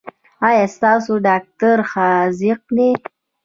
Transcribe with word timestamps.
ایا 0.47 0.65
ستاسو 0.75 1.13
ډاکټر 1.27 1.77
حاذق 1.91 2.61
دی؟ 2.75 2.89